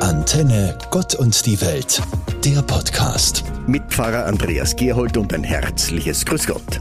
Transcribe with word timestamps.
Antenne 0.00 0.76
Gott 0.90 1.14
und 1.14 1.46
die 1.46 1.60
Welt, 1.60 2.02
der 2.44 2.62
Podcast. 2.62 3.44
Mit 3.66 3.84
Pfarrer 3.90 4.26
Andreas 4.26 4.74
Gerhold 4.76 5.16
und 5.16 5.32
ein 5.32 5.44
herzliches 5.44 6.24
Grüß 6.24 6.46
Gott. 6.46 6.80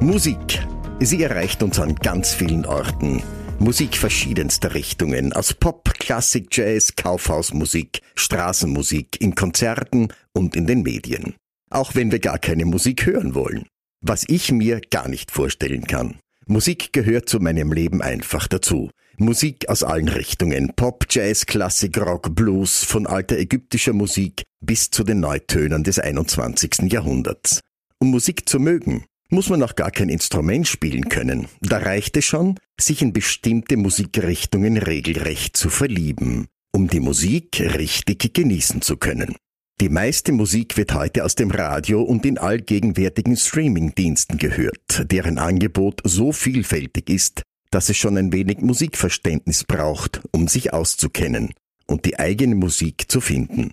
Musik. 0.00 0.64
Sie 1.00 1.22
erreicht 1.22 1.62
uns 1.62 1.78
an 1.78 1.94
ganz 1.96 2.32
vielen 2.32 2.64
Orten. 2.64 3.22
Musik 3.58 3.96
verschiedenster 3.96 4.74
Richtungen, 4.74 5.32
aus 5.32 5.54
Pop, 5.54 5.92
Klassik, 5.98 6.48
Jazz, 6.50 6.94
Kaufhausmusik, 6.96 8.00
Straßenmusik, 8.14 9.20
in 9.20 9.34
Konzerten 9.34 10.08
und 10.32 10.56
in 10.56 10.66
den 10.66 10.82
Medien. 10.82 11.34
Auch 11.70 11.94
wenn 11.94 12.12
wir 12.12 12.20
gar 12.20 12.38
keine 12.38 12.64
Musik 12.64 13.06
hören 13.06 13.34
wollen. 13.34 13.66
Was 14.00 14.24
ich 14.28 14.52
mir 14.52 14.80
gar 14.90 15.08
nicht 15.08 15.30
vorstellen 15.30 15.86
kann. 15.86 16.18
Musik 16.46 16.92
gehört 16.92 17.28
zu 17.28 17.38
meinem 17.40 17.72
Leben 17.72 18.02
einfach 18.02 18.48
dazu. 18.48 18.90
Musik 19.18 19.68
aus 19.68 19.82
allen 19.82 20.08
Richtungen. 20.08 20.72
Pop, 20.74 21.06
Jazz, 21.10 21.46
Klassik, 21.46 21.98
Rock, 21.98 22.34
Blues, 22.34 22.84
von 22.84 23.06
alter 23.06 23.38
ägyptischer 23.38 23.92
Musik 23.92 24.42
bis 24.60 24.90
zu 24.90 25.04
den 25.04 25.20
Neutönern 25.20 25.84
des 25.84 25.98
21. 25.98 26.90
Jahrhunderts. 26.92 27.60
Um 27.98 28.10
Musik 28.10 28.48
zu 28.48 28.58
mögen, 28.58 29.04
muss 29.28 29.48
man 29.48 29.62
auch 29.62 29.76
gar 29.76 29.90
kein 29.90 30.08
Instrument 30.08 30.68
spielen 30.68 31.08
können. 31.08 31.48
Da 31.60 31.78
reicht 31.78 32.16
es 32.16 32.24
schon, 32.24 32.58
sich 32.80 33.02
in 33.02 33.12
bestimmte 33.12 33.76
Musikrichtungen 33.76 34.76
regelrecht 34.76 35.56
zu 35.56 35.70
verlieben, 35.70 36.46
um 36.72 36.88
die 36.88 37.00
Musik 37.00 37.60
richtig 37.60 38.34
genießen 38.34 38.82
zu 38.82 38.96
können. 38.96 39.36
Die 39.80 39.88
meiste 39.88 40.32
Musik 40.32 40.76
wird 40.76 40.94
heute 40.94 41.24
aus 41.24 41.34
dem 41.34 41.50
Radio 41.50 42.02
und 42.02 42.24
in 42.26 42.38
allgegenwärtigen 42.38 43.36
Streamingdiensten 43.36 44.38
gehört, 44.38 45.10
deren 45.10 45.38
Angebot 45.38 46.00
so 46.04 46.30
vielfältig 46.30 47.08
ist, 47.10 47.42
dass 47.72 47.88
es 47.88 47.96
schon 47.96 48.16
ein 48.16 48.32
wenig 48.32 48.60
Musikverständnis 48.60 49.64
braucht, 49.64 50.20
um 50.30 50.46
sich 50.46 50.72
auszukennen 50.72 51.54
und 51.86 52.04
die 52.04 52.18
eigene 52.18 52.54
Musik 52.54 53.10
zu 53.10 53.20
finden. 53.20 53.72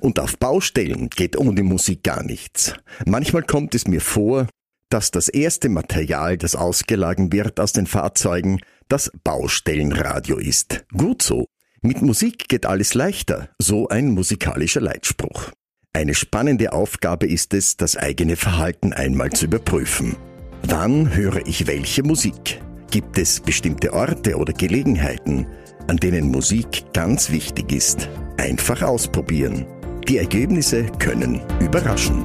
Und 0.00 0.18
auf 0.18 0.38
Baustellen 0.38 1.10
geht 1.10 1.36
ohne 1.36 1.62
Musik 1.62 2.02
gar 2.02 2.24
nichts. 2.24 2.74
Manchmal 3.06 3.42
kommt 3.42 3.74
es 3.74 3.86
mir 3.86 4.00
vor, 4.00 4.48
dass 4.88 5.10
das 5.10 5.28
erste 5.28 5.68
Material, 5.68 6.38
das 6.38 6.56
ausgelagen 6.56 7.32
wird 7.32 7.60
aus 7.60 7.72
den 7.72 7.86
Fahrzeugen, 7.86 8.60
das 8.88 9.12
Baustellenradio 9.22 10.38
ist. 10.38 10.84
Gut 10.96 11.22
so. 11.22 11.46
Mit 11.82 12.00
Musik 12.00 12.48
geht 12.48 12.64
alles 12.64 12.94
leichter, 12.94 13.50
so 13.58 13.88
ein 13.88 14.08
musikalischer 14.08 14.80
Leitspruch. 14.80 15.50
Eine 15.92 16.14
spannende 16.14 16.72
Aufgabe 16.72 17.26
ist 17.26 17.52
es, 17.52 17.76
das 17.76 17.96
eigene 17.96 18.36
Verhalten 18.36 18.94
einmal 18.94 19.30
zu 19.30 19.44
überprüfen. 19.44 20.16
Wann 20.62 21.14
höre 21.14 21.46
ich 21.46 21.66
welche 21.66 22.02
Musik? 22.02 22.62
Gibt 22.94 23.18
es 23.18 23.40
bestimmte 23.40 23.92
Orte 23.92 24.36
oder 24.36 24.52
Gelegenheiten, 24.52 25.48
an 25.88 25.96
denen 25.96 26.30
Musik 26.30 26.84
ganz 26.92 27.28
wichtig 27.30 27.72
ist? 27.72 28.08
Einfach 28.36 28.82
ausprobieren. 28.82 29.66
Die 30.06 30.18
Ergebnisse 30.18 30.84
können 31.00 31.42
überraschen. 31.58 32.24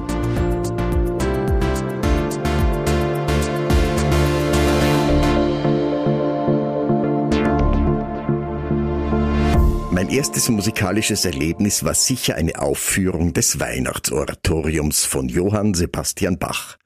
Mein 9.90 10.08
erstes 10.08 10.48
musikalisches 10.50 11.24
Erlebnis 11.24 11.82
war 11.82 11.94
sicher 11.94 12.36
eine 12.36 12.60
Aufführung 12.60 13.32
des 13.32 13.58
Weihnachtsoratoriums 13.58 15.04
von 15.04 15.28
Johann 15.28 15.74
Sebastian 15.74 16.38
Bach. 16.38 16.79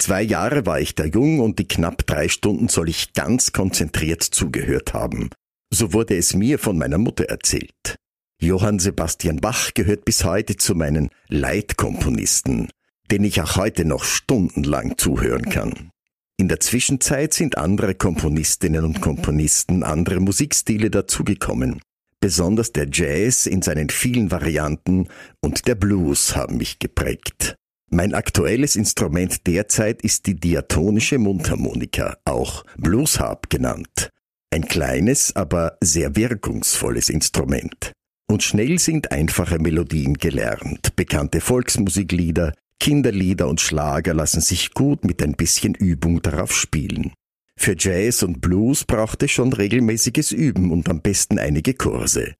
Zwei 0.00 0.22
Jahre 0.22 0.64
war 0.64 0.80
ich 0.80 0.94
da 0.94 1.04
jung 1.04 1.40
und 1.40 1.58
die 1.58 1.68
knapp 1.68 2.06
drei 2.06 2.30
Stunden 2.30 2.68
soll 2.68 2.88
ich 2.88 3.12
ganz 3.12 3.52
konzentriert 3.52 4.22
zugehört 4.22 4.94
haben. 4.94 5.28
So 5.70 5.92
wurde 5.92 6.16
es 6.16 6.32
mir 6.32 6.58
von 6.58 6.78
meiner 6.78 6.96
Mutter 6.96 7.24
erzählt. 7.24 7.96
Johann 8.40 8.78
Sebastian 8.78 9.36
Bach 9.36 9.74
gehört 9.74 10.06
bis 10.06 10.24
heute 10.24 10.56
zu 10.56 10.74
meinen 10.74 11.10
Leitkomponisten, 11.28 12.70
den 13.10 13.24
ich 13.24 13.42
auch 13.42 13.56
heute 13.56 13.84
noch 13.84 14.04
stundenlang 14.04 14.96
zuhören 14.96 15.50
kann. 15.50 15.90
In 16.38 16.48
der 16.48 16.60
Zwischenzeit 16.60 17.34
sind 17.34 17.58
andere 17.58 17.94
Komponistinnen 17.94 18.86
und 18.86 19.02
Komponisten, 19.02 19.82
andere 19.82 20.20
Musikstile 20.20 20.88
dazugekommen. 20.88 21.82
Besonders 22.20 22.72
der 22.72 22.88
Jazz 22.90 23.44
in 23.44 23.60
seinen 23.60 23.90
vielen 23.90 24.30
Varianten 24.30 25.08
und 25.42 25.68
der 25.68 25.74
Blues 25.74 26.34
haben 26.34 26.56
mich 26.56 26.78
geprägt. 26.78 27.56
Mein 27.92 28.14
aktuelles 28.14 28.76
Instrument 28.76 29.48
derzeit 29.48 30.02
ist 30.02 30.26
die 30.26 30.38
diatonische 30.38 31.18
Mundharmonika, 31.18 32.18
auch 32.24 32.64
Bluesharp 32.78 33.50
genannt. 33.50 34.10
Ein 34.52 34.68
kleines, 34.68 35.34
aber 35.34 35.76
sehr 35.80 36.14
wirkungsvolles 36.14 37.08
Instrument. 37.08 37.90
Und 38.28 38.44
schnell 38.44 38.78
sind 38.78 39.10
einfache 39.10 39.58
Melodien 39.58 40.14
gelernt. 40.14 40.94
Bekannte 40.94 41.40
Volksmusiklieder, 41.40 42.54
Kinderlieder 42.78 43.48
und 43.48 43.60
Schlager 43.60 44.14
lassen 44.14 44.40
sich 44.40 44.72
gut 44.72 45.04
mit 45.04 45.20
ein 45.20 45.32
bisschen 45.34 45.74
Übung 45.74 46.22
darauf 46.22 46.54
spielen. 46.54 47.12
Für 47.56 47.74
Jazz 47.76 48.22
und 48.22 48.40
Blues 48.40 48.84
braucht 48.84 49.24
es 49.24 49.32
schon 49.32 49.52
regelmäßiges 49.52 50.30
Üben 50.30 50.70
und 50.70 50.88
am 50.88 51.00
besten 51.00 51.40
einige 51.40 51.74
Kurse. 51.74 52.34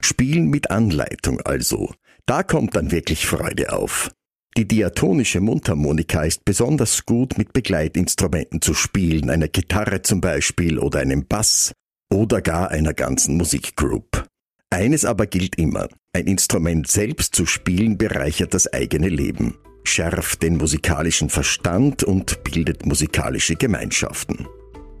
Spielen 0.00 0.50
mit 0.50 0.72
Anleitung 0.72 1.40
also. 1.42 1.94
Da 2.26 2.42
kommt 2.42 2.74
dann 2.74 2.90
wirklich 2.90 3.24
Freude 3.24 3.72
auf. 3.72 4.10
Die 4.56 4.66
diatonische 4.66 5.40
Mundharmonika 5.40 6.22
ist 6.22 6.46
besonders 6.46 7.04
gut 7.04 7.36
mit 7.36 7.52
Begleitinstrumenten 7.52 8.62
zu 8.62 8.72
spielen, 8.72 9.28
einer 9.28 9.48
Gitarre 9.48 10.00
zum 10.00 10.22
Beispiel 10.22 10.78
oder 10.78 11.00
einem 11.00 11.26
Bass 11.26 11.72
oder 12.10 12.40
gar 12.40 12.70
einer 12.70 12.94
ganzen 12.94 13.36
Musikgroup. 13.36 14.26
Eines 14.70 15.04
aber 15.04 15.26
gilt 15.26 15.58
immer, 15.58 15.88
ein 16.14 16.26
Instrument 16.26 16.88
selbst 16.88 17.34
zu 17.34 17.44
spielen 17.44 17.98
bereichert 17.98 18.54
das 18.54 18.72
eigene 18.72 19.10
Leben, 19.10 19.58
schärft 19.84 20.42
den 20.42 20.56
musikalischen 20.56 21.28
Verstand 21.28 22.02
und 22.02 22.42
bildet 22.42 22.86
musikalische 22.86 23.56
Gemeinschaften. 23.56 24.48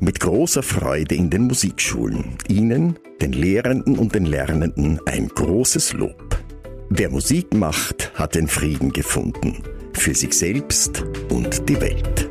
Mit 0.00 0.20
großer 0.20 0.62
Freude 0.62 1.14
in 1.14 1.30
den 1.30 1.44
Musikschulen, 1.44 2.36
Ihnen, 2.48 2.98
den 3.22 3.32
Lehrenden 3.32 3.96
und 3.96 4.14
den 4.14 4.26
Lernenden 4.26 5.00
ein 5.06 5.28
großes 5.28 5.94
Lob. 5.94 6.25
Wer 6.88 7.10
Musik 7.10 7.52
macht, 7.52 8.12
hat 8.14 8.36
den 8.36 8.46
Frieden 8.46 8.92
gefunden. 8.92 9.60
Für 9.92 10.14
sich 10.14 10.32
selbst 10.32 11.04
und 11.30 11.68
die 11.68 11.80
Welt. 11.80 12.30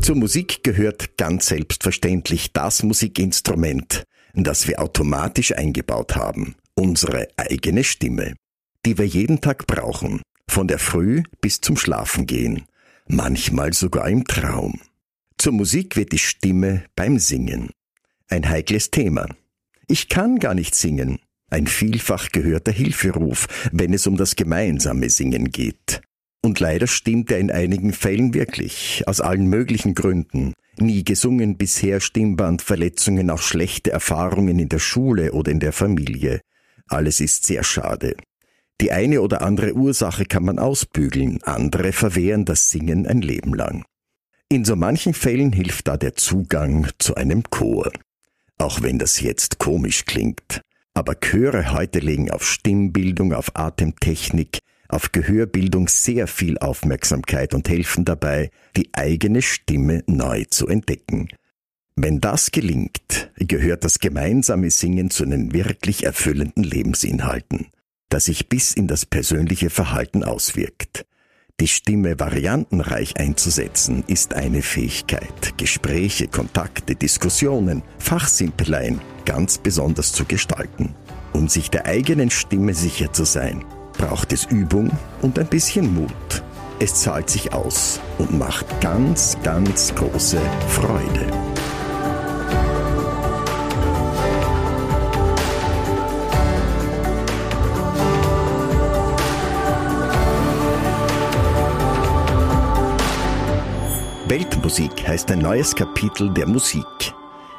Zur 0.00 0.16
Musik 0.16 0.64
gehört 0.64 1.16
ganz 1.16 1.46
selbstverständlich 1.46 2.52
das 2.52 2.82
Musikinstrument, 2.82 4.02
das 4.34 4.66
wir 4.66 4.82
automatisch 4.82 5.52
eingebaut 5.56 6.16
haben, 6.16 6.56
unsere 6.74 7.28
eigene 7.36 7.84
Stimme, 7.84 8.34
die 8.84 8.98
wir 8.98 9.06
jeden 9.06 9.40
Tag 9.40 9.68
brauchen, 9.68 10.20
von 10.48 10.66
der 10.66 10.80
Früh 10.80 11.22
bis 11.40 11.60
zum 11.60 11.76
Schlafengehen 11.76 12.66
manchmal 13.06 13.72
sogar 13.72 14.08
im 14.08 14.24
Traum. 14.24 14.80
Zur 15.38 15.52
Musik 15.52 15.96
wird 15.96 16.12
die 16.12 16.18
Stimme 16.18 16.84
beim 16.94 17.18
Singen. 17.18 17.70
Ein 18.28 18.48
heikles 18.48 18.90
Thema. 18.90 19.26
Ich 19.88 20.08
kann 20.08 20.38
gar 20.38 20.54
nicht 20.54 20.74
singen. 20.74 21.18
Ein 21.50 21.66
vielfach 21.66 22.30
gehörter 22.30 22.72
Hilferuf, 22.72 23.46
wenn 23.72 23.92
es 23.92 24.06
um 24.06 24.16
das 24.16 24.36
gemeinsame 24.36 25.10
Singen 25.10 25.50
geht. 25.50 26.00
Und 26.42 26.60
leider 26.60 26.86
stimmt 26.86 27.30
er 27.30 27.38
in 27.38 27.50
einigen 27.50 27.92
Fällen 27.92 28.34
wirklich, 28.34 29.02
aus 29.06 29.20
allen 29.20 29.48
möglichen 29.48 29.94
Gründen. 29.94 30.54
Nie 30.78 31.04
gesungen 31.04 31.58
bisher 31.58 32.00
Stimmbandverletzungen, 32.00 33.30
auch 33.30 33.42
schlechte 33.42 33.92
Erfahrungen 33.92 34.58
in 34.58 34.68
der 34.68 34.78
Schule 34.78 35.32
oder 35.32 35.52
in 35.52 35.60
der 35.60 35.72
Familie. 35.72 36.40
Alles 36.88 37.20
ist 37.20 37.46
sehr 37.46 37.64
schade. 37.64 38.16
Die 38.82 38.90
eine 38.90 39.20
oder 39.20 39.42
andere 39.42 39.74
Ursache 39.74 40.24
kann 40.24 40.44
man 40.44 40.58
ausbügeln, 40.58 41.40
andere 41.44 41.92
verwehren 41.92 42.44
das 42.44 42.70
Singen 42.70 43.06
ein 43.06 43.22
Leben 43.22 43.54
lang. 43.54 43.84
In 44.48 44.64
so 44.64 44.74
manchen 44.74 45.14
Fällen 45.14 45.52
hilft 45.52 45.86
da 45.86 45.96
der 45.96 46.16
Zugang 46.16 46.88
zu 46.98 47.14
einem 47.14 47.44
Chor. 47.44 47.92
Auch 48.58 48.82
wenn 48.82 48.98
das 48.98 49.20
jetzt 49.20 49.60
komisch 49.60 50.04
klingt. 50.04 50.62
Aber 50.94 51.14
Chöre 51.14 51.72
heute 51.72 52.00
legen 52.00 52.32
auf 52.32 52.44
Stimmbildung, 52.44 53.34
auf 53.34 53.54
Atemtechnik, 53.54 54.58
auf 54.88 55.12
Gehörbildung 55.12 55.86
sehr 55.86 56.26
viel 56.26 56.58
Aufmerksamkeit 56.58 57.54
und 57.54 57.68
helfen 57.68 58.04
dabei, 58.04 58.50
die 58.76 58.88
eigene 58.94 59.42
Stimme 59.42 60.02
neu 60.08 60.44
zu 60.50 60.66
entdecken. 60.66 61.28
Wenn 61.94 62.20
das 62.20 62.50
gelingt, 62.50 63.30
gehört 63.36 63.84
das 63.84 64.00
gemeinsame 64.00 64.72
Singen 64.72 65.10
zu 65.10 65.24
den 65.24 65.52
wirklich 65.52 66.04
erfüllenden 66.04 66.64
Lebensinhalten 66.64 67.68
das 68.12 68.26
sich 68.26 68.48
bis 68.48 68.74
in 68.74 68.86
das 68.88 69.06
persönliche 69.06 69.70
Verhalten 69.70 70.22
auswirkt. 70.22 71.06
Die 71.60 71.68
Stimme 71.68 72.18
variantenreich 72.18 73.16
einzusetzen 73.16 74.04
ist 74.06 74.34
eine 74.34 74.60
Fähigkeit, 74.60 75.56
Gespräche, 75.56 76.28
Kontakte, 76.28 76.94
Diskussionen, 76.94 77.82
Fachsimpeleien 77.98 79.00
ganz 79.24 79.56
besonders 79.56 80.12
zu 80.12 80.26
gestalten. 80.26 80.94
Um 81.32 81.48
sich 81.48 81.70
der 81.70 81.86
eigenen 81.86 82.30
Stimme 82.30 82.74
sicher 82.74 83.12
zu 83.12 83.24
sein, 83.24 83.64
braucht 83.96 84.32
es 84.34 84.44
Übung 84.44 84.90
und 85.22 85.38
ein 85.38 85.46
bisschen 85.46 85.94
Mut. 85.94 86.42
Es 86.80 86.96
zahlt 86.96 87.30
sich 87.30 87.54
aus 87.54 88.00
und 88.18 88.36
macht 88.38 88.66
ganz, 88.82 89.38
ganz 89.42 89.94
große 89.94 90.40
Freude. 90.68 91.51
Weltmusik 104.72 105.06
heißt 105.06 105.30
ein 105.30 105.40
neues 105.40 105.74
Kapitel 105.74 106.32
der 106.32 106.46
Musik. 106.46 106.86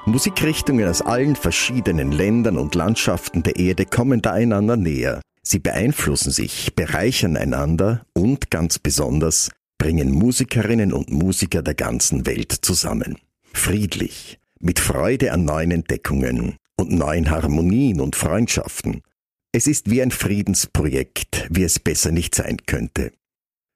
Musikrichtungen 0.07 0.87
aus 0.87 1.03
allen 1.03 1.35
verschiedenen 1.35 2.11
Ländern 2.11 2.57
und 2.57 2.73
Landschaften 2.73 3.43
der 3.43 3.57
Erde 3.57 3.85
kommen 3.85 4.23
da 4.23 4.31
einander 4.31 4.77
näher. 4.77 5.21
Sie 5.43 5.59
beeinflussen 5.59 6.31
sich, 6.31 6.73
bereichern 6.73 7.37
einander 7.37 8.03
und 8.15 8.49
ganz 8.49 8.79
besonders 8.79 9.51
bringen 9.77 10.11
Musikerinnen 10.11 10.91
und 10.91 11.11
Musiker 11.11 11.61
der 11.61 11.75
ganzen 11.75 12.25
Welt 12.25 12.51
zusammen. 12.51 13.19
Friedlich, 13.53 14.39
mit 14.59 14.79
Freude 14.79 15.33
an 15.33 15.45
neuen 15.45 15.69
Entdeckungen 15.69 16.55
und 16.77 16.91
neuen 16.91 17.29
Harmonien 17.29 18.01
und 18.01 18.15
Freundschaften. 18.15 19.03
Es 19.51 19.67
ist 19.67 19.91
wie 19.91 20.01
ein 20.01 20.09
Friedensprojekt, 20.09 21.47
wie 21.51 21.63
es 21.63 21.77
besser 21.77 22.11
nicht 22.11 22.33
sein 22.33 22.57
könnte. 22.65 23.11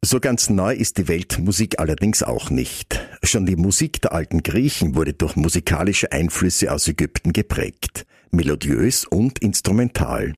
So 0.04 0.19
ganz 0.19 0.50
neu 0.50 0.74
ist 0.74 0.98
die 0.98 1.07
Weltmusik 1.07 1.80
allerdings 1.80 2.24
auch 2.24 2.50
nicht. 2.50 3.06
Schon 3.28 3.46
die 3.46 3.58
Musik 3.58 4.02
der 4.02 4.14
alten 4.14 4.42
Griechen 4.42 4.96
wurde 4.96 5.12
durch 5.12 5.36
musikalische 5.36 6.14
Einflüsse 6.14 6.72
aus 6.72 6.88
Ägypten 6.88 7.34
geprägt, 7.34 8.06
melodiös 8.32 9.04
und 9.04 9.40
instrumental. 9.40 10.34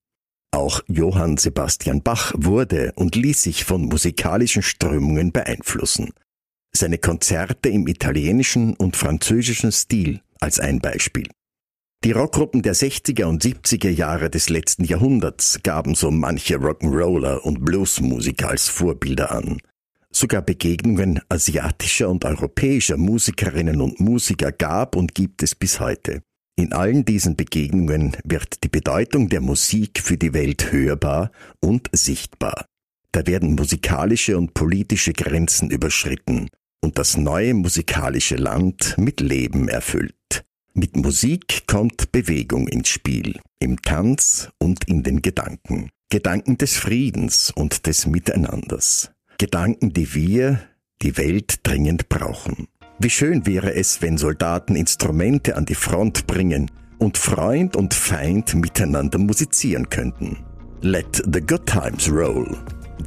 Auch 0.52 0.82
Johann 0.88 1.38
Sebastian 1.38 2.02
Bach 2.02 2.34
wurde 2.36 2.94
und 2.96 3.16
ließ 3.16 3.44
sich 3.44 3.64
von 3.64 3.84
musikalischen 3.84 4.64
Strömungen 4.64 5.32
beeinflussen. 5.32 6.14
Seine 6.76 6.98
Konzerte 6.98 7.70
im 7.70 7.88
italienischen 7.88 8.74
und 8.74 8.98
französischen 8.98 9.72
Stil 9.72 10.22
als 10.40 10.60
ein 10.60 10.80
Beispiel. 10.80 11.28
Die 12.04 12.12
Rockgruppen 12.14 12.64
der 12.64 12.74
60er 12.74 13.26
und 13.26 13.44
70er 13.44 13.90
Jahre 13.90 14.32
des 14.32 14.50
letzten 14.50 14.84
Jahrhunderts 14.84 15.60
gaben 15.62 15.94
so 15.94 16.10
manche 16.10 16.56
Rock'n'Roller 16.56 17.38
und 17.42 17.64
Bluesmusiker 17.64 18.50
als 18.50 18.68
Vorbilder 18.68 19.32
an. 19.32 19.60
Sogar 20.20 20.42
Begegnungen 20.42 21.22
asiatischer 21.30 22.10
und 22.10 22.26
europäischer 22.26 22.98
Musikerinnen 22.98 23.80
und 23.80 24.02
Musiker 24.02 24.52
gab 24.52 24.98
und 24.98 25.16
gibt 25.16 25.44
es 25.44 25.56
bis 25.56 25.80
heute. 25.80 26.22
In 26.58 26.74
allen 26.74 27.06
diesen 27.06 27.38
Begegnungen 27.38 28.18
wird 28.26 28.66
die 28.66 28.68
Bedeutung 28.68 29.30
der 29.30 29.40
Musik 29.40 30.02
für 30.04 30.18
die 30.18 30.34
Welt 30.34 30.74
hörbar 30.74 31.32
und 31.62 31.88
sichtbar. 31.94 32.66
Da 33.14 33.26
werden 33.28 33.56
musikalische 33.56 34.38
und 34.38 34.54
politische 34.54 35.14
Grenzen 35.14 35.72
überschritten 35.72 36.50
und 36.84 36.98
das 36.98 37.16
neue 37.16 37.54
musikalische 37.54 38.36
Land 38.36 38.96
mit 38.98 39.22
Leben 39.22 39.70
erfüllt. 39.70 40.44
Mit 40.74 40.98
Musik 40.98 41.66
kommt 41.66 42.12
Bewegung 42.12 42.68
ins 42.68 42.90
Spiel, 42.90 43.40
im 43.62 43.82
Tanz 43.82 44.50
und 44.58 44.84
in 44.84 45.02
den 45.04 45.22
Gedanken. 45.22 45.92
Gedanken 46.12 46.58
des 46.58 46.76
Friedens 46.76 47.54
und 47.56 47.88
des 47.88 48.06
Miteinanders. 48.06 49.14
Gedanken, 49.40 49.94
die 49.94 50.14
wir, 50.14 50.60
die 51.02 51.18
Welt 51.18 51.62
dringend 51.64 52.10
brauchen. 52.10 52.68
Wie 53.00 53.10
schön 53.10 53.48
wäre 53.48 53.74
es, 53.74 54.02
wenn 54.02 54.18
Soldaten 54.18 54.76
Instrumente 54.76 55.56
an 55.56 55.66
die 55.66 55.76
Front 55.76 56.28
bringen 56.28 56.70
und 56.98 57.18
Freund 57.18 57.78
und 57.78 57.94
Feind 57.94 58.54
miteinander 58.56 59.18
musizieren 59.18 59.90
könnten. 59.90 60.38
Let 60.82 61.24
the 61.34 61.40
good 61.40 61.66
times 61.66 62.12
roll. 62.12 62.58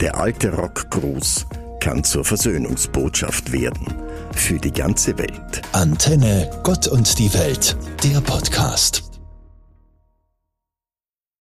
Der 0.00 0.16
alte 0.16 0.54
Rockgruß 0.54 1.46
kann 1.80 2.02
zur 2.02 2.24
Versöhnungsbotschaft 2.24 3.52
werden 3.52 3.86
für 4.34 4.58
die 4.58 4.72
ganze 4.72 5.18
Welt. 5.18 5.60
Antenne, 5.72 6.50
Gott 6.62 6.88
und 6.88 7.18
die 7.18 7.32
Welt, 7.34 7.76
der 8.02 8.22
Podcast. 8.22 9.11